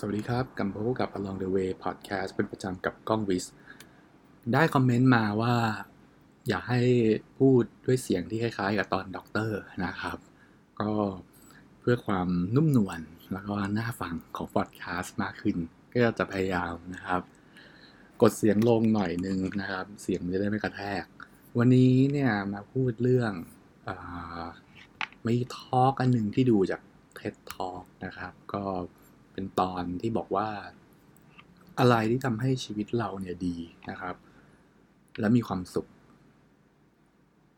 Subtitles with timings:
[0.00, 3.44] สวัสดีครับกลับมาพบกับ Along the Way Podcast เป็นประจำกับก้องวิส
[4.52, 5.54] ได้คอมเมนต์มาว่า
[6.48, 6.80] อยากให้
[7.38, 10.18] พูดด้วยเสียงที่คล้ายๆ กับตอนด็อกเตอร์นะครับ
[10.80, 10.92] ก็
[11.80, 13.00] เพื่อความนุ่มนวล
[13.32, 15.56] แล้วก็น่าฟังของพอดแคสต์มากขึ้น
[15.92, 17.22] ก็จะพยายามนะครับ
[18.22, 21.04] กดเสียงลงหน่อยนึงนะครับ เสียงจะได้ไม่กระแทก
[21.58, 23.32] วันนี้เนี่ยมาพูดเรื่อง
[23.88, 23.90] อ
[25.26, 26.80] มีทอล์กอันหนึ่งที่ดูจาก
[27.18, 28.64] TED Talk นะครับ ก็
[29.38, 30.48] เป็นตอนที่บอกว่า
[31.78, 33.56] อะไรที่ทำให้ชีวิตเราเนี่ยดี
[33.90, 34.16] นะครับ
[35.20, 35.88] และมีความสุข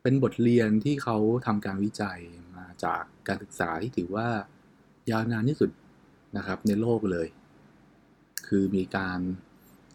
[0.03, 1.17] เป็นบทเรียนที่เขา
[1.47, 2.21] ทำการวิจัย
[2.57, 4.29] มาจากการศึกษาที่ถือว่า
[5.11, 5.71] ยาวนานที่สุด
[6.37, 7.29] นะครับ ในโลกเลย
[8.49, 9.21] คือมีการ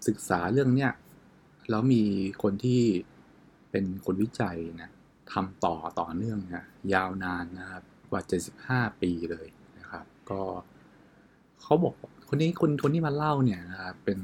[0.07, 0.91] ศึกษาเรื่องเนี้ย
[1.69, 2.03] แล้วมี
[2.43, 2.81] คนที่
[3.71, 4.91] เป็นคนวิจัยนะ
[5.33, 8.21] ทำต่อต่อเนื่องนะยาวนานนะครับกว่า
[8.61, 9.47] 75 ปีเลย
[9.79, 10.41] นะครับ ก็
[11.65, 11.93] เขาบอก
[12.29, 14.19] คนนี้คนคนที่มาเล่าเนี่ยนะครับเป็น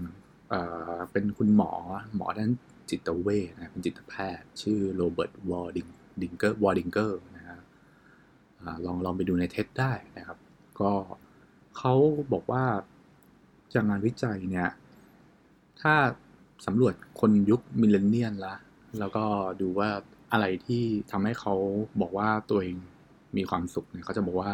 [0.49, 0.61] เอ่
[0.93, 1.71] อเป็นคุณหมอ
[2.15, 2.51] หมอด้าน
[2.89, 7.61] จิตเวชนะเป็นจิตแพทย์ ชื่อ Robert Waldingdinger Waldinger นะครับ
[8.85, 10.37] ลองลองไปดูใน TED ได้นะครับ
[10.79, 10.91] ก็
[11.77, 11.93] เขา
[12.33, 12.63] บอกว่า
[13.73, 14.69] จากงานวิจัยเนี่ย
[15.81, 15.93] ถ้า
[16.65, 18.55] สำรวจคนยุคมิเลเนียนละ
[18.99, 19.23] แล้วก็
[19.61, 19.89] ดูว่า
[20.31, 21.53] อะไรที่ทำให้เขา
[22.01, 22.77] บอกว่าตัวเอง
[23.37, 24.53] มีความสุขเนี่ยเขาจะบอกว่า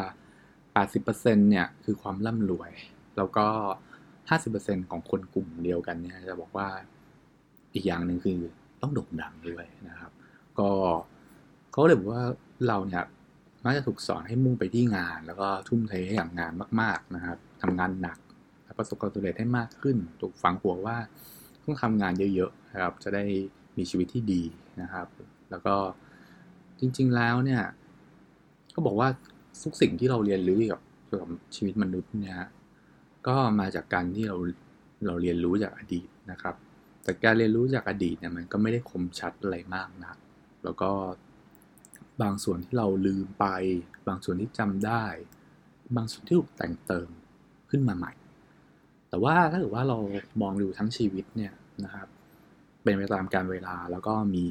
[0.85, 2.71] 80%เนี่ยคือความร่ำรวย
[3.17, 3.45] แล้วก็
[4.19, 6.67] 50%ของคนกลุ่มเดียวกันเนี่ยจะบอกว่า
[7.73, 8.39] อีกอย่างหนึ่งคือ
[8.81, 10.11] ต้องโด่งดังด้วยนะครับ
[10.59, 10.69] ก็
[11.71, 12.23] เขาเลยบอกว่า
[12.67, 13.03] เราเนี่ย
[13.63, 18.17] มักจะถูกสอนให้มุ่งไปที่งาน แล้วก็ทุ่มเทให้กับงานมาก ๆนะครับทำงานหนัก
[18.63, 20.97] และประสบความสำเร็จให้มากขึ้น ถูกฝังหัวว่า
[21.63, 23.23] ต้องทำงานเยอะๆนะครับ จะได้
[23.77, 24.43] มีชีวิตที่ดี
[24.81, 25.07] นะครับ
[25.49, 25.75] แล้วก็
[26.79, 27.61] จริงๆแล้วเนี่ย
[28.75, 29.09] ก็บอกว่า
[29.63, 32.37] ทุกสิ่งที่เราเรียนรู้กับเกี่ยวกับชีวิตมนุษย์เนี่ย
[33.27, 34.37] ก็มาจากการที่เรา
[35.07, 36.55] เราเรียนรู้จากอดีตนะครับ
[37.03, 40.17] แต่การเรียนรู้จากอดีตเนี่ยมันก็ไม่ได้คมชัดอะไรมากนะ
[40.63, 40.91] แล้วก็
[42.21, 43.45] บางส่วนที่เราลืมไป
[44.07, 45.05] บางส่วนที่จำได้
[45.95, 47.09] บางส่วนที่ถูกแต่งเติม
[47.69, 48.13] ขึ้นมาใหม่
[49.09, 49.97] แต่ว่าถ้าเกิดว่าเรา
[50.41, 52.07] มองดูทั้งชีวิตเนี่ยนะครับ
[52.83, 54.45] เป็นไปตามการเวลาแล้วก็มี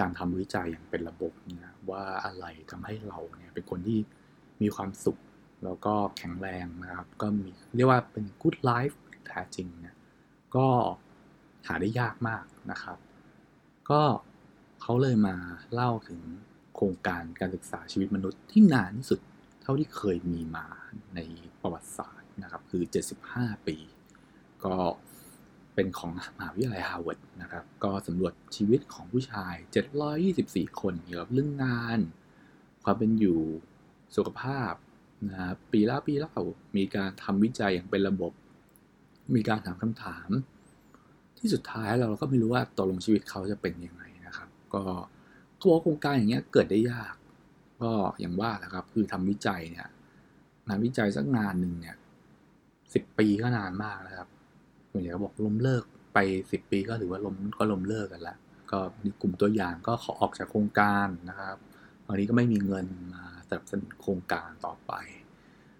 [0.00, 1.32] การทำวิจัยอย่างเป็นระบบ
[1.62, 3.98] นะว่าอะไรทำให้เราเนี่ยเป็นคนที่
[4.62, 5.18] มีความสุข
[5.64, 9.96] แล้วก็แข็งแรงนะครับ ก็มีเรียกว่าเป็น good life แท้จริงเนี่ย
[10.56, 10.66] ก็
[11.66, 12.98] หาได้ยากมากนะครับ
[13.90, 14.02] ก็
[14.82, 15.36] เขาเลยมา
[15.72, 16.20] เล่าถึง
[16.74, 19.20] โครงการการศึกษาชีวิตมนุษย์ที่นานที่สุด
[19.62, 20.66] เท่าที่เคยมีมา
[21.14, 21.20] ใน
[21.60, 22.82] ประวัติศาสตร์นะครับ คือ
[23.24, 23.76] 75 ปี
[24.64, 24.74] ก็
[25.74, 29.54] เป็นของมหาวิทยาลัยฮาร์วาร์ดนะครับ ก็สำรวจชีวิตของผู้ชาย
[30.18, 31.98] 724 คนเกี่ยวกับเรื่องงาน
[32.84, 33.40] ความเป็นอยู่
[34.16, 34.72] สุขภาพ
[35.28, 36.42] นะครับปีแล้วปีเล่า
[36.76, 38.32] มีการทำวิจัยอย่างเป็นระบบ
[39.34, 40.28] มีการถามคำถาม
[41.38, 44.82] ที่สุดท้ายเราก็ไม่รู้ว่าตกลงชีวิตเขาจะเป็นยังไงนะครับ ก็
[45.56, 47.14] เขาบอกโครงการอย่างเงี้ยเกิดได้ยาก
[47.82, 49.88] ก็อย่างว่าแหละครับคือทำวิจัยเนี่ย
[50.68, 51.96] งานวิจัยสักงานหนึ่งเนี่ย
[52.94, 54.28] สิบปีก็นานมากนะครับ
[54.90, 55.82] ส่วนใหญ่ก็บอกล้มเลิก
[56.14, 56.18] ไป
[56.52, 58.38] สิบปีก็ถือว่าล้มก็ล้มเลิกกันแล้ว
[58.70, 61.56] ก็มีกลุ่มตัวอย่างก็ขอออกจากโครงการนะครับ
[62.06, 64.92] บางทีก็ไม่มีเงินมา สนับสนุนโครงการต่อไป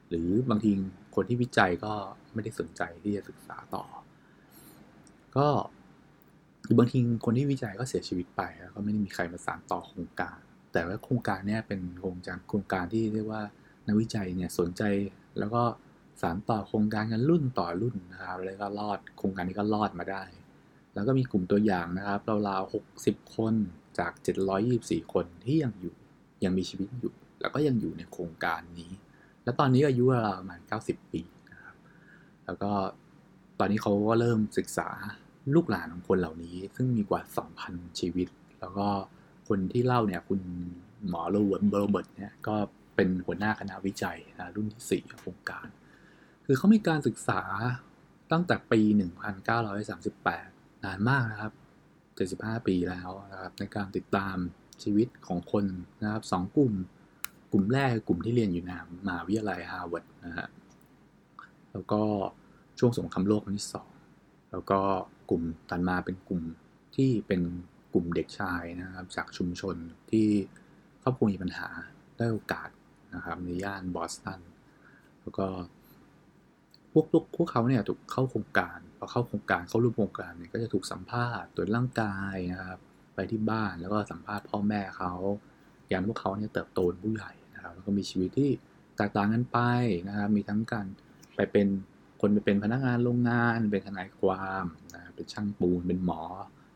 [0.09, 0.71] หรือบางที
[1.15, 1.93] คนที่วิจัยก็
[2.35, 3.85] ไม่ได้สนใจที่จะศึกษาต่อ
[5.37, 5.49] ก็
[6.65, 10.39] หรือบางทีคนที่วิจัยก็เสียชีวิตไปแล้วก็ไม่ได้มีใครมาสานต่อโครงการ
[10.73, 13.43] แต่ว่าโครงการนี้เป็นโครงการโครงการที่เรียกว่า
[13.87, 14.83] นักวิจัยเนี่ยสนใจ
[15.39, 15.63] แล้วก็
[16.23, 20.23] สานต่อโครงการกันรุ่นต่อรุ่นนะครับแล้วก็รอดโครงการนี้ก็รอดมาได้
[20.95, 23.55] แล้วก็มีกลุ่มตัวอย่างนะครับราวๆ60 คน
[23.99, 24.13] จาก
[24.63, 25.95] 724 คนที่ยังอยู่
[26.45, 27.15] ยังมีชีวิตอยู่
[27.45, 28.93] แล้วก็ยังอยู่ในโครงการนี้
[29.45, 31.23] แล้วตอนนี้อายุราวประมาณ 90 ปี
[31.53, 31.77] นะครับ
[32.45, 32.71] แล้วก็
[33.59, 34.89] ตอนนี้เขาก็เริ่มศึกษา
[35.55, 37.21] ลูกหลานของคนเหล่านี้ ซึ่งมีกว่า
[37.61, 38.29] 2,000 ชีวิต
[38.61, 38.89] แล้วก็
[39.49, 40.41] คนที่เล่าเนี่ยคุณ
[41.09, 42.57] หมอโรเบิร์ตเบอร์เบิร์ตเนี่ยก็
[42.97, 45.67] เป็นหัวหน้าคณะวิจัยนะรุ่นที่ 4 ของโครงการ
[46.47, 47.43] คือเขามีการศึกษา
[48.33, 48.81] ตั้งแต่ปี
[49.63, 51.53] 1938 นานมากนะครับ
[52.41, 54.37] 75 ปีแล้วนะครับในการติดตาม
[54.83, 55.65] ชีวิตของคน
[56.03, 56.73] นะครับสองกลุ่ม
[57.57, 58.73] กลุ่มแรกกลุ่มที่เรียนอยู่ใน
[59.07, 60.49] มหาวิทยาลัยฮาร์วาร์ดนะฮะ
[61.73, 62.03] แล้วก็
[62.79, 63.91] ช่วงสงครามโลกครั้งที่สอง
[64.51, 64.81] แล้วก็
[65.31, 66.43] กลุ่มถัดมาเป็นกลุ่ม
[66.97, 67.41] ที่เป็น
[67.93, 69.77] กลุ่มเด็กชายนะครับจากชุมชน
[70.11, 70.27] ที่
[71.03, 71.69] ครอบครัวมีปัญหา
[72.17, 72.69] ด้อยโอกาส
[73.15, 74.41] นะครับในย่านบอสตัน
[75.21, 75.47] แล้วก็
[76.93, 77.07] พวก
[77.37, 82.81] พวกเขาเนี่ยถูกเข้าโครงการพอเข้าโครงการเข้าร่วมโครงการเนี่ยก็จะถูกสัมภาษณ์ตรวจร่างกายนะครับ
[83.15, 85.13] ไปที่บ้านแล้วก็สัมภาษณ์พ่อแม่เขา
[85.93, 87.33] ย่างพวกเขาเนี่ยเติบโตเป็นผู้ใหญ่
[87.87, 88.51] ก็มีชีวิตที่
[88.97, 89.59] แตกต่างกันไป
[90.09, 90.87] นะครับ มีทั้งการ
[91.37, 91.67] ไปเป็น
[92.21, 94.65] คนไปเป็นพนักงานโรงงาน เป็นทนายความ
[94.95, 96.23] นะเป็นช่างปูนเป็นหมอ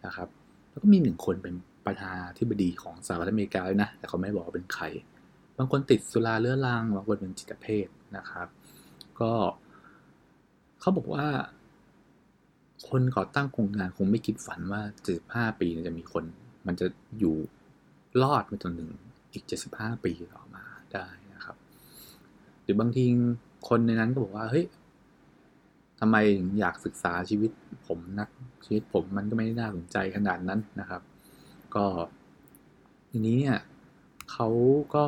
[0.06, 0.28] นะครับ
[0.70, 1.54] แล้วก็มีหนึ่งคนเป็น
[1.86, 4.84] ประธานาธิบดีของสหรัฐอเมริกาด้วยนะ แต่เขาไม่บอกว่าเป็นใคร
[5.58, 8.48] บางคนติดสุราเรื้อรังบางคนเป็นจิตเภทนะครับ
[9.20, 9.32] ก็
[10.80, 11.26] เขาบอกว่า
[12.88, 14.82] คนก่อตั้งโครงงานคงไม่คิดฝันว่า
[15.20, 16.24] 75 ปีจะมีคน
[16.66, 16.86] มันจะ
[17.18, 17.36] อยู่
[18.22, 18.90] รอดมาจนถึง
[19.32, 19.44] อีก
[19.74, 20.47] 75 ปีต่อมา
[20.94, 21.56] ได้นะครับ
[22.62, 23.04] หรือบางที
[23.68, 24.66] คนในนั้นก็บอกว่าเฮ้ย
[26.00, 26.16] ทำไม
[26.60, 27.50] อยากศึกษาชีวิต
[27.86, 28.28] ผมนัก
[28.64, 31.02] ชีวิตผมมันก็ไม่ได้น่าสนใจขนาดนั้นนะครับ
[31.74, 31.84] ก็
[33.10, 33.58] ทีนี้เนี่ย
[34.32, 34.48] เขา
[34.94, 35.04] ก็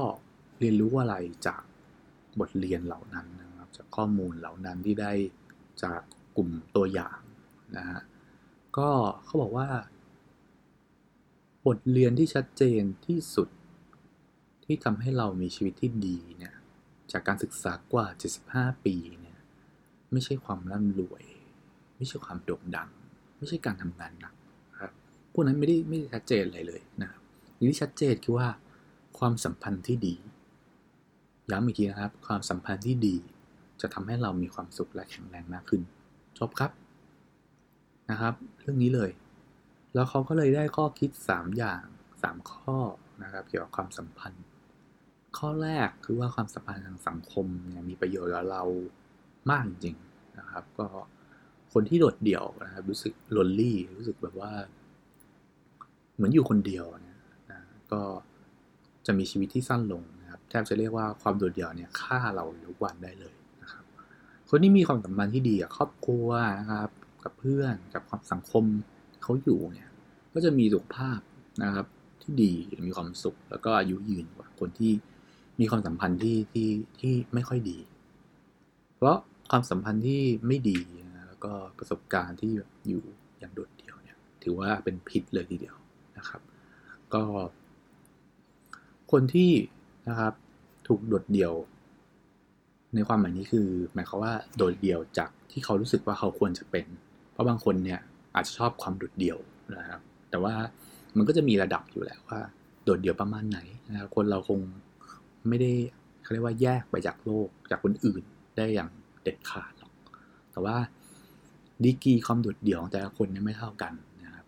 [0.59, 1.15] เรียนรู้อะไร
[1.47, 1.63] จาก
[2.41, 5.13] บทเรียนเหล่านั้นนะครับ จากข้อมูลเหล่านั้นที่ได้
[5.83, 6.01] จาก
[6.37, 7.19] กลุ่มตัวอย่าง
[7.77, 8.01] นะฮะ
[8.79, 8.89] ก็
[9.25, 9.69] เขาบอกว่า
[11.67, 13.49] บทเรียนที่ชัดเจนที่สุด
[14.73, 16.55] ที่ทำให้เรามีชีวิตที่ดีเนี่ย
[17.13, 18.07] จากการศึกษากว่า
[18.45, 19.39] 75 ปีเนี่ย
[20.13, 21.23] ไม่ใช่ความร่ำรวย
[21.97, 22.89] ไม่ใช่ความโด่งดัง
[23.39, 24.35] ไม่ใช่การทำงานหนัก
[24.81, 24.93] ครับ
[25.33, 27.21] พวกนั้นไม่ได้ไม่ได้ชัดเจนอะไรเลยนะครับ
[27.71, 28.49] ที่ชัดเจนคือว่า
[29.19, 30.15] ความสัมพันธ์ที่ดี
[31.51, 33.17] ย้ำอีกทีนะครับ ความสัมพันธ์ที่ดี
[33.81, 35.83] จะทำให้เรามีความสุขและแข็งแรงมากขึ้น
[36.39, 36.71] จบครับ
[38.11, 39.11] นะครับ เรื่องนี้เลย
[39.95, 41.83] แล้วเขาก็เลยได้ข้อคิด 3 อย่าง
[42.19, 42.79] 3 ข้อ
[43.23, 44.43] นะครับ เกี่ยวกับความสัมพันธ์
[45.39, 48.65] ข้อแรกคือว่าความสัมพันธ์ทางสังคมเนี่ยมีประโยชน์กับเรา
[49.51, 49.97] มากจริง
[50.39, 50.87] นะครับ ก็
[51.73, 54.53] คนที่โดดเดี่ยวนะครับ รู้สึกลนลี่ รู้สึกแบบว่า
[56.15, 57.19] เหมือนอยู่คนเดียวเนี่ย
[57.51, 57.61] นะ
[57.93, 58.01] ก็
[59.07, 63.85] จะมีชีวิตที่สั้นลงนะครับแทบจะเรียกว่าความโดดเดี่ยวเนี่ยฆ่าเราทุกวันได้เลยนะครับ
[64.49, 66.29] คนที่มีความสัมพันธ์ที่ดีกับครอบครัว
[66.61, 66.91] นะครับ
[67.25, 68.65] กับเพื่อนกับความสังคม
[69.23, 69.91] เขาอยู่เนี่ย
[70.35, 71.21] ก็จะมีสุขภาพ
[71.63, 71.87] นะครับ
[72.23, 72.53] ที่ดี
[72.87, 74.93] มีความสุขแล้วก็อายุยืนกว่าคนที่
[75.61, 76.69] มีความสัมพันธ์ที่ที่
[77.01, 77.79] ที่ไม่ค่อยดี
[78.97, 79.19] เพราะ
[79.51, 82.51] ความสัมพันธ์ที่ไม่ดีนะแล้วก็ประสบการณ์ที่
[82.89, 83.03] อยู่
[83.39, 85.77] อย่างโดดเดี่ยวเนี่ย ถือว่าเป็นพิษเลยทีเดียว
[86.19, 86.41] นะครับ
[87.15, 87.23] ก็
[89.13, 89.51] คนที่
[90.09, 90.35] นะครับ
[90.89, 91.53] ถูกโดดเดี่ยว
[92.95, 96.87] ในความหมายนี้คือ หมายความว่าโดดเดี่ยวจากที่เขารู้สึกว่าเขาควรจะเป็น
[97.33, 98.01] เพราะบางคนเนี่ย
[98.35, 99.39] อาจจะชอบความโดดเดี่ยว
[99.77, 100.55] นะครับ แต่ว่า
[101.17, 102.39] มันก็จะมีระดับอยู่แหละว่า
[102.85, 103.59] โดดเดี่ยวประมาณไหน
[103.89, 104.61] นะครับคนเราคง
[105.49, 105.71] ไม่ได้
[106.23, 108.23] เขาเรียกว่าแยกไปจากโลกจากคนอื่น
[108.57, 108.89] ได้อย่าง
[109.23, 109.93] เด็ดขาดหรอก
[110.53, 110.77] แต่ว่า
[111.83, 113.93] ดีกีความโดดเดี่ยวของแต่ละคนเนี่ยไม่เท่ากัน
[114.25, 114.45] นะครับ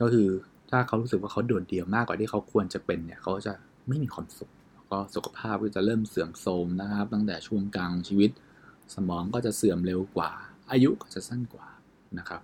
[0.00, 0.28] ก็คือ
[0.70, 3.52] ถ้าเขารู้สึกว่าเขาโดดเดี่ยวมากกว่าที่เขาควรจะเป็นเนี่ยเขาจะ
[3.88, 4.50] ไม่มีความสุข
[4.90, 8.30] ก็สุขภาพก็จะเริ่มเสื่อมโทรมนะครับ ตั้งแต่ช่วงกลางชีวิต
[8.94, 10.30] สมองก็จะเสื่อมเร็วกว่า
[10.70, 11.66] อายุก็จะสั้นกว่า
[12.18, 12.42] นะครับ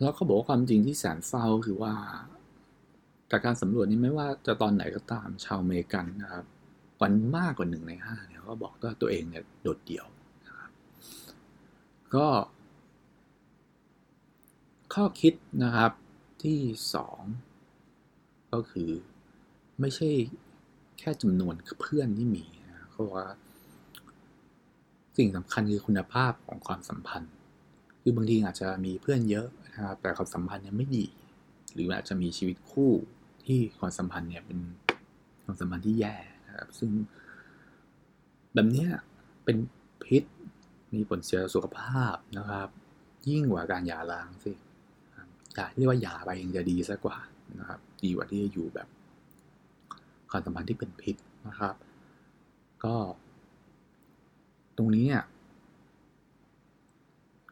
[0.00, 1.94] แล้วเขาบอกว่าความจริงที่แสนเศร้าคือว่า
[3.30, 6.44] จากการสำรวจนี้ไม่ว่าจะตอนไหนก็ตามชาวอเมริกันนะครับ
[7.00, 10.06] วันมากกว่าหนึ่งในห้าเนี่ยเขาบอกว่าตัวเองเนี่ยโดดเดี่ยว
[10.46, 10.70] นะครับ
[12.14, 12.26] ก็
[14.94, 15.92] ข้อคิดนะครับ
[16.42, 16.58] ที่
[16.94, 17.20] สอง
[18.52, 18.90] ก็คือ
[19.80, 20.08] ไม่ใช่
[20.98, 23.30] แค่จำนวนเพื่อนที่มีนะเขาบอกว่า
[25.16, 27.32] สิ่งสำคัญคือคุณภาพของความสัมพันธ์
[28.00, 31.04] คือบางทีอาจจะมีเพื่อนเยอะนะครับแต่ความสัมพันธ์เนี่ยไม่ดี
[31.74, 32.92] หรืออาจจะมีชีวิตคู่
[33.44, 34.58] ที่ความสัมพันธ์เนี่ยเป็น
[35.44, 36.14] ความสัมพันธ์ที่แย่
[36.46, 36.90] นะครับ ซึ่ง
[38.54, 38.86] แบบนี้
[39.44, 39.56] เป็น
[40.04, 40.22] พิษ
[40.94, 42.68] มีผลเสียสุขภาพนะครับ
[43.28, 44.52] ยิ่งกว่าการหย่าร้างสิ
[45.54, 47.16] อย่าเรียกว่าหย่าไปยังจะดีซะกว่า
[47.60, 48.88] นะครับ ดีกว่าที่จะอยู่แบบ
[50.30, 51.16] ความสัมพันธ์ที่เป็นพิษ
[51.48, 51.74] นะครับ
[52.84, 52.94] ก็
[54.76, 55.24] ตรงนี้เนี่ย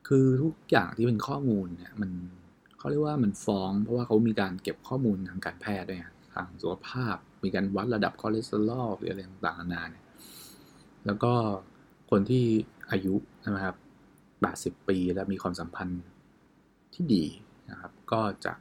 [0.09, 2.11] คือทุกอย่างที่เป็นข้อมูลเนี่ยมัน
[2.83, 6.01] เขาเรียกว่ามันฟ้อง เพราะว่าเขามีการเก็บข้อมูลทางการแพทย์ด้วย
[6.35, 10.05] ทางสุขภาพ มีการวัดระดับคอเลสเตอรอลหรืออะไรต่างๆนานาเนี่ย
[11.07, 11.33] แล้วก็
[12.11, 12.45] คนที่
[12.91, 13.77] อายุนะครับ
[14.83, 16.03] 80 ปีแล้วมีความสัมพันธ์
[16.95, 17.25] ที่ดี
[17.71, 18.53] นะครับ ก็จะ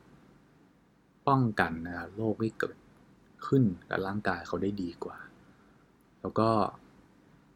[1.28, 2.78] ป้องกันนะครับโรคที่เกิด
[3.48, 5.18] ขึ้นกับร่างกายเขาได้ดีกว่า
[6.22, 6.50] แล้วก็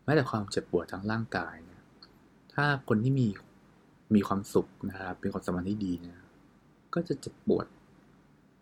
[0.04, 1.82] แม้แต่ความเจ็บปวดทางร่างกายเนี่ย
[2.54, 3.28] ถ้าคนที่มี
[4.16, 6.18] มีความสุขนะครับเป็นความสัมพันธ์ที่ดีเนี่ย
[6.96, 7.66] ก็จะเจ็บปวด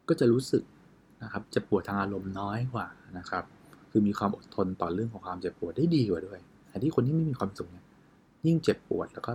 [0.10, 0.64] ก็จะรู้สึก
[1.24, 2.88] นะครับเจ็บปวดทางอารมณ์น้อยกว่า
[3.18, 3.44] นะครับ
[3.92, 7.86] คือมีความอดทนต่อเรื่องของความเจ็บปวดได้ดีกว่าด้วยแต่ที่คนที่ไม่มีความสุขเนี่ย
[8.46, 9.34] ยิ่งเจ็บปวดแล้วก็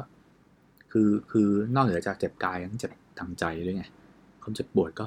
[0.93, 3.85] คือคือนอกเหนือจากเจ็บกายยังเจ็บทางใจด้วยไง
[4.43, 5.07] ความเจ็บปวดก็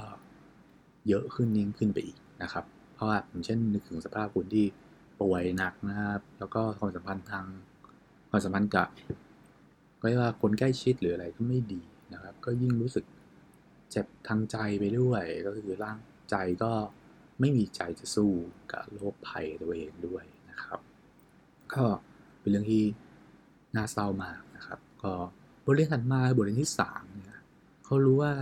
[1.07, 4.65] เยอะขึ้นยิ่งขึ้นไปอีกนะครับ เพราะว่าอย่างเช่นนึกถึงสภาพคุณที่
[5.21, 7.45] ป่วยหนักนะครับ แล้วก็ความสัมพันธ์ทาง
[8.29, 8.87] ความสัมพันธ์กับ
[9.99, 11.81] ก็เรียกว่าคนใกล้ชิดหรืออะไรก็ไม่ดี
[12.13, 13.05] นะครับ ก็ยิ่งรู้สึก
[13.91, 15.97] เจ็บทางใจไปด้วยก็คือร่าง
[16.29, 16.71] ใจก็
[17.39, 18.31] ไม่มีใจจะสู้
[18.71, 20.79] กับโรคภัยตัวเองด้วยนะครับ
[21.73, 21.83] ก็
[22.39, 22.83] เป็นเรื่องที่
[23.75, 25.13] น่าเศร้ามากนะครับ ก็
[25.63, 27.41] บทเรียนถัดมาบทเรียนที่สามเนี่ย
[27.85, 28.33] เขารู้ว่า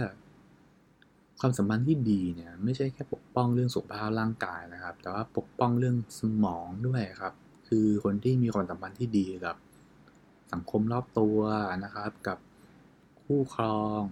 [1.40, 7.34] ความสัมพันธ์ที่ดีเนี่ยไม่ใช่แค่ปกป้องเรื่องสุขภาพร่างกายนะครับ แต่ว่าปกป้องเรื่องสมองด้วยครับ
[7.68, 9.56] คือคนที่มีความสัมพันธ์ที่ดีกับ
[10.54, 11.38] สังคมรอบตัว
[11.84, 12.38] นะครับ กับ
[13.22, 14.04] คู่ครอง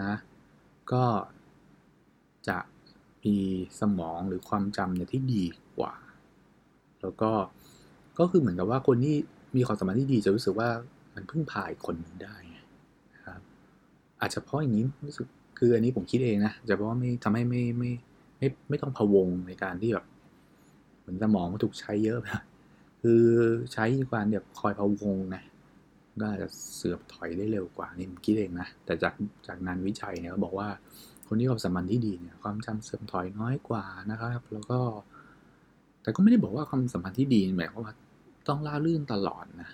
[0.00, 0.10] นะ
[0.92, 1.04] ก็
[2.48, 2.58] จะ
[3.24, 3.36] มี
[3.80, 5.44] สมองหรือความจำเนี่ยที่ดี
[5.78, 5.94] กว่า
[7.00, 7.30] แล้วก็
[8.18, 9.16] ก็คือเหมือนกับว่าคนที่
[9.56, 10.68] มีความสัมพันธ์ที่ดีจะรู้สึกว่า
[11.14, 12.36] มันพึ่งพาอีกคนหนึ่งได้
[13.14, 13.40] นะครับ
[14.20, 15.26] อาจจะเพราะอย่างนี้รู้สึก
[15.58, 17.90] คืออันนี้ผมคิดเองนะจะเพราะว่าไม่ทำให้ไม่ไม่
[18.38, 20.06] ไม่ไม่ต้องพะวงในการที่แบบ
[21.00, 22.40] เหมือนสมองมันถูกใช้เยอะนะ
[23.02, 23.22] คือ
[23.72, 25.42] ใช้การแบบคอยพะวงนะ
[26.20, 29.14] ก็อาจจะเสื่อมถอยได้เร็วกว่านี่ผมคิดเองนะ แต่จาก
[29.46, 30.68] จากงานวิจัยเนี่ยเขาบอกว่า
[31.26, 34.78] คนที่ความสัมพันธ์ที่ดีเนี่ยความจำเสื่อมถอยน้อยกว่านะครับ แล้วก็
[36.02, 37.94] แต่ก็ไม่ได้บอกว่าความสัมพันธ์ที่ดีหมายความว่า
[38.48, 39.68] ต้องล่าลื่นตลอดนะ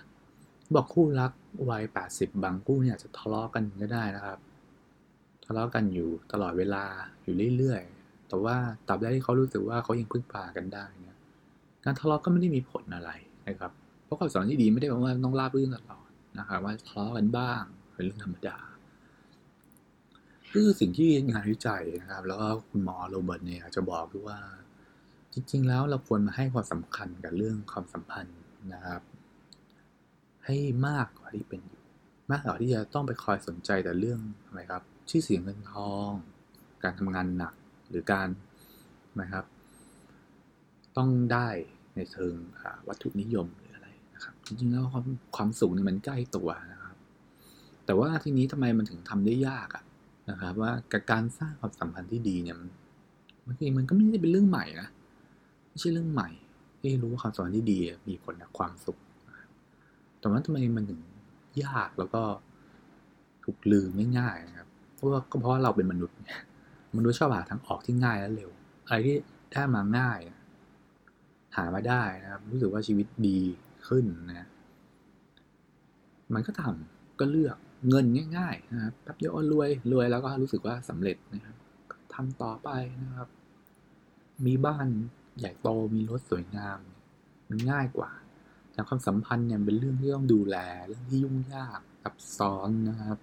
[0.75, 1.31] บอกคู่รัก
[1.69, 4.39] วัยแปดสิบบางคู่เนี่ยจะทะเลาะกันก็ได้นะครับ
[5.45, 6.83] ทะเลาะกันอยู่ตลอดเวลา
[7.23, 8.55] อยู่เรื่อยๆ แต่ว่า
[8.87, 11.17] ตราบใดที่เขารู้สึกว่าเขายังพึ่งพากันได้เนี่ย
[11.83, 13.11] การทะเลาะก็ไม่ได้มีผลอะไร
[13.47, 13.71] นะครับ
[14.03, 15.98] เพราะความสัมพันธ์ที่ดีไม่ได้แปลว่าต้องราบรื่นตลอด
[16.39, 17.61] นะครับว่าทะเลาะกันบ้าง
[17.93, 18.59] เป็นเรื่องธรรมดา
[20.51, 24.39] คือสิ่งที่งานวิจัยนะครับ แล้วก็คุณหมอโรเบิร์ตเนี่ยจะบอกคือว่า
[25.33, 28.39] จริง ๆ แล้วเราควรมาให้ความสำคัญกับเรื่องความสัมพันธ์
[28.73, 29.01] นะครับ
[30.45, 31.83] ให้มากกว่าที่เป็นอยู่
[32.31, 36.09] มากกว่าที่จะต้องไปคอยสนใจแต่เรื่องทำไมครับ ชื่อเสียงเงินทอง
[36.83, 37.53] การทำงานหนัก
[37.89, 38.27] หรือการ
[39.21, 39.45] นะครับ
[40.97, 41.47] ต้องได้
[41.95, 42.33] ในเชิง
[42.87, 43.68] วัตถุนิยมหร
[44.19, 46.95] นะครับ จริงๆแล้วความความสุขเนี่ยมันใกล้ตัวนะครับ
[47.85, 49.83] แต่ว่าทีนี้ทำไมมันถึงทำได้ยากอะ
[50.29, 50.71] นะครับ ว่า
[51.11, 52.69] การสร้างความสัมพันธ์ที่ดีเนี่ยมัน
[53.47, 54.87] บางมันก็ไม่ได้เป็นเรื่องใหม่นะ
[55.69, 56.29] ไม่ใช่เรื่องใหม่
[56.79, 58.97] ที่รู้ว่าความสัมพันธ์ที่ดีมีผลกับความสุข
[60.19, 61.01] แต่ว่าทำไมมันถึง
[61.63, 62.21] ยากแล้วก็
[63.43, 66.17] ถูกลืมง่ายๆนะครับ เพราะว่าก็เพราะว่าเราเป็นมนุษย์
[66.97, 68.51] มนุษย์ชอบหาทางออกที่ง่ายและเร็ว
[68.85, 69.15] อะไรที่
[69.51, 70.19] ได้มาง่าย
[71.55, 73.39] หามาได้นะครับ รู้สึกว่าชีวิตดี
[73.89, 74.47] ขึ้นนะ
[76.33, 77.57] มันก็ทำก็เลือก
[77.89, 78.05] เงิน
[78.37, 81.55] ง่ายๆนะครับแป๊บเดียวรวยรวยแล้วก็รู้สึกว่าสำเร็จนะครับ
[82.13, 82.69] ทำต่อไป
[83.03, 83.27] นะครับ
[84.45, 84.87] มีบ้าน
[85.37, 86.79] ใหญ่โตมีรถสวยงาม
[87.49, 88.11] มันง่ายกว่า
[88.73, 93.17] แต่ความสัมพันธ์เนี่ยเป็นเรื่องที่ต้องดูแลเรื่องที่ยุ่งยากซับซ้อนนะครับ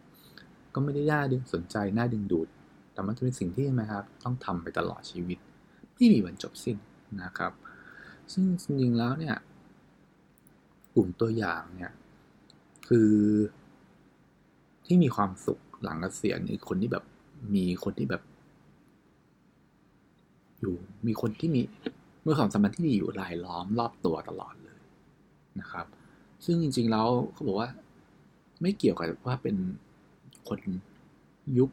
[0.74, 2.48] ก็ไม่ได้น่าดึงสนใจน่าดึงดูด
[2.92, 5.38] แต่มันจะเป็นสิ่งที่นะครับ ต้องทำไปตลอดชีวิต
[5.94, 6.76] ไม่มีวันจบสิ้น
[7.22, 7.52] นะครับ
[8.32, 9.36] ซึ่งจริงๆแล้วเนี่ย
[10.96, 11.92] กลุ่มตัวอย่างเนี่ย
[12.88, 13.10] คือ
[14.86, 17.04] ที่มีความสุขหลังเกษียณคือคนที่แบบ
[17.54, 18.22] มีคนที่แบบ
[20.60, 20.74] อยู่
[21.06, 21.62] มีคนที่มี
[22.22, 24.80] เมื่อความสัมพันธ์ที่ดีอยู่รายล้อมรอบตัวตลอดเลย
[25.60, 25.86] นะครับ
[26.44, 27.70] ซึ่งจริง ๆ แล้วเขาบอกว่า
[28.62, 29.56] ไม่เกี่ยวกับว่าเป็น
[30.48, 30.60] คน
[31.58, 31.70] ยุค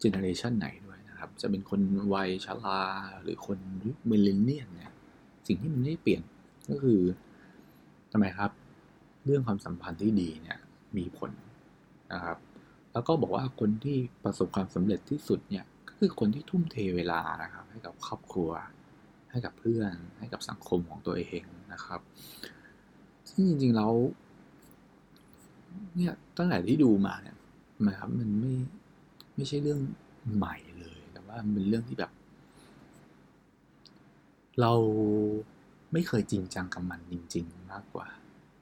[0.00, 1.80] เจเนอเรชันไหนด้วยนะครับ จะเป็นคน
[2.14, 2.82] วัยชรา
[3.22, 4.92] หรือคนยุคมิลเลนเนียนเนี่ย
[5.46, 6.22] สิ่งที่มันไม่เปลี่ยน
[6.70, 7.00] ก็คือ
[8.12, 8.50] ทำไมครับ
[9.24, 10.58] เรื่องความสัมพันธ์ที่ดีเนี่ย
[10.96, 11.30] มีผล
[12.12, 12.38] นะครับ
[12.92, 18.50] แล้วก็บอกว่าคนที่ประสบความสำเร็จที่สุดเนี่ยก็คือคนที่ทุ่มเทเวลานะครับ ให้กับครอบครัว
[19.30, 22.00] ให้กับเพื่อน ให้กับสังคมของตัวเองนะครับ
[23.28, 23.92] ซึ่งจริงๆแล้ว
[25.96, 27.36] เนี่ยตั้งแต่ที่ดูมาเนี่ย
[27.88, 28.54] นะครับมันไม่
[29.34, 29.80] ไม่ใช่เรื่อง
[30.34, 32.12] ใหม่เลย แต่ว่ามันเป็นเรื่องที่แบบ
[34.60, 34.72] เรา
[35.92, 38.06] ไม่เคยจริงจังกับมันจริง ๆ มากกว่า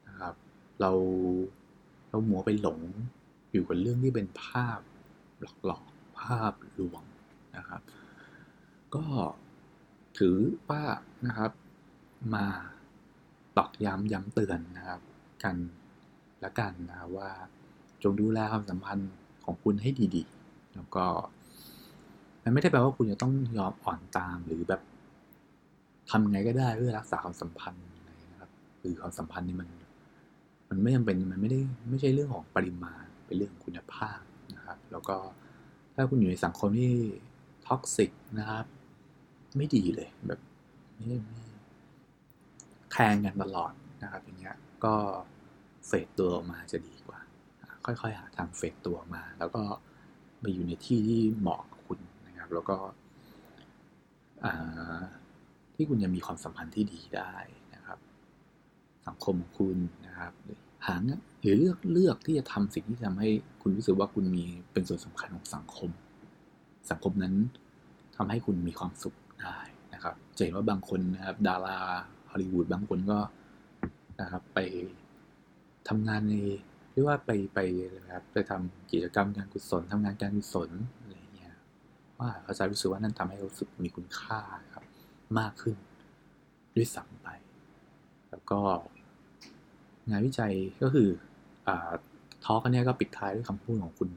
[0.09, 0.35] นะครับ
[0.81, 0.91] เรา
[2.11, 2.81] เราหมัวไปหลง
[3.53, 4.81] อยู่กับเรื่องที่เป็นภาพ
[5.65, 7.03] หลอกๆภาพลวง
[7.57, 7.81] นะครับ
[8.95, 9.05] ก็
[10.19, 10.37] ถือ
[10.69, 10.83] ว่า
[11.27, 11.53] นะครับ
[12.35, 12.47] มา
[13.57, 15.01] ตอกย้ำย้ำเตือนนะครับ
[15.45, 15.57] กัน
[16.41, 17.31] และกันนะว่า
[18.03, 19.13] จงดูแลความสัมพันธ์
[19.45, 21.05] ของคุณให้ดีๆ แล้วก็
[22.43, 24.81] มันไม่ได้แปลว่าคุณจะต้องยอมอ่อนตามหรือแบบ
[26.11, 27.85] ทำไงก็ได้เพื่อรักษาความสัมพันธ์
[28.31, 29.69] นะครับคือความสัมพันธ์นี่มัน
[30.69, 31.61] มันไม่จำเป็นมันไม่ได้
[31.91, 34.21] ไม่ใช่เรื่องของปริมาณเป็นเรื่องของคุณภาพ
[34.55, 35.17] นะครับ แล้วก็
[35.95, 36.93] ถ้าคุณอยู่ในสังคมที่
[37.67, 38.65] toxic นะครับ
[39.57, 40.41] ไม่ดีเลยแบบ
[40.95, 41.45] ไม่ไม่
[42.93, 43.73] แทงกันตลอด
[44.03, 44.95] นะครับ อย่างเงี้ยก็
[45.87, 47.21] fade ตัวออกมาจะดีกว่า
[47.85, 49.63] ค่อยๆหาทางเฟดตัวออกมา แล้วก็
[50.41, 52.77] ไปอยู่ในที่ที่เหมาะกับคุณนะครับ แล้วก็
[55.77, 57.35] ที่คุณจะมีความสัมพันธ์ที่ดีได้
[57.75, 57.99] นะครับ
[59.07, 60.33] สังคมของคุณนะครับ
[60.87, 61.03] หาง
[61.41, 63.29] หรือเลือกเลือกที่จะทำสิ่งที่ทำให้
[63.63, 65.91] คุณรู้สึกว่าคุณมีเป็นส่วนสำคัญของสังคม
[66.91, 67.35] สังคมนั้น
[68.17, 69.59] ทำให้คุณมีความสุขได้
[69.95, 71.79] นะครับจะเห็นว่าบางคนนะครับดารา
[72.31, 73.19] ฮอลลีวูดบางคนก็
[74.21, 74.59] นะครับไป
[75.89, 76.35] ทำงานใน
[76.93, 77.59] เรียกว่าไปไป
[78.05, 81.55] นะครับไปทำกิจกรรมการกุศลทำงานการกุศลอะไรเงี้ย
[82.19, 84.41] ว่าอาจารย์รู้สึกว่านั่นทำให้รู้สึกมีคุณค่า
[84.75, 84.86] ครับ
[85.39, 85.77] มากขึ้น
[86.77, 87.29] ด้วยซ้ำไป
[88.31, 88.61] แล้วก็
[90.11, 90.53] งานวิจัย
[90.83, 91.09] ก็คือ
[91.69, 94.11] talk อันนี้ก็ปิดท้ายด้วยคำพูดของคุณ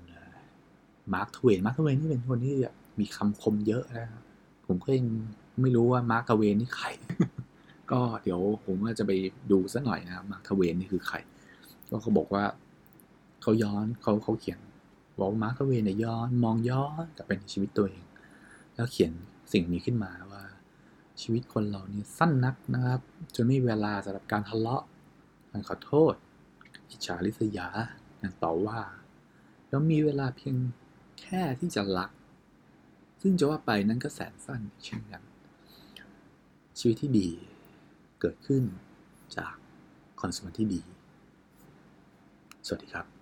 [1.14, 2.56] Mark Twain Mark Twain นี่เป็นคนที่
[3.00, 4.24] มีคำคมเยอะนะครับ
[4.68, 5.08] ผมก็ยัง
[5.62, 6.88] ไม่รู้ว่า Mark Twain นี่ใคร
[7.92, 9.12] ก็เดี๋ยวผมก็จะไป
[9.52, 11.18] ดูสักหน่อยนะ Mark Twain นี่คือใคร
[11.90, 12.44] ก็เขาบอกว่า
[13.42, 14.60] เขาย้อนเขาเขาเขียน
[15.20, 18.06] บอก Mark Twain เนี่ยย้อนมองย้อนกลับไปในชีวิตตัวเอง
[18.76, 19.12] แล้วเขียน
[19.54, 20.44] สิ่งนี้ขึ้นมาว่า
[21.22, 23.02] ชีวิตคนเราเนี่ยสั้นนักนะครับ
[23.36, 24.84] จนไม่มีเวลาสำหรับการทะเลาะ
[25.52, 26.14] การขอโทษ
[26.90, 27.68] อิจฉาริษยา
[28.22, 28.82] การต่อว่า
[29.68, 30.56] แล้วมีเวลาเพียง
[31.20, 32.12] แค่ที่จะรัก
[33.22, 35.22] ซึ่งจะว่าไปนั้นก็แสนสั้นเช่นกัน
[36.80, 37.30] ชีวิตที่ดี
[38.20, 38.64] เกิดขึ้น
[39.38, 39.56] จาก
[40.22, 40.82] คอน sumer ที่ดี
[42.66, 43.19] สวัสดีครับ